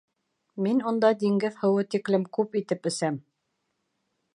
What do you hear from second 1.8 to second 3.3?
тиклем күп итеп әсәм.